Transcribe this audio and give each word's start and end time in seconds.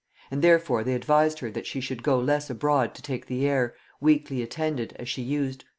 And 0.31 0.41
therefore 0.41 0.83
they 0.83 0.95
advised 0.95 1.37
her 1.41 1.51
that 1.51 1.67
she 1.67 1.79
should 1.79 2.01
go 2.01 2.17
less 2.17 2.49
abroad 2.49 2.95
to 2.95 3.03
take 3.03 3.27
the 3.27 3.45
air, 3.47 3.75
weakly 3.99 4.41
attended, 4.41 4.95
as 4.97 5.07
she 5.07 5.21
used. 5.21 5.63